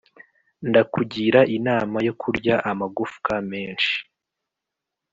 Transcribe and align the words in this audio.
ndakugira 0.69 1.39
inama 1.57 1.97
yo 2.07 2.13
kurya 2.21 2.55
amagufwa 2.71 3.33
menshi 3.49 3.95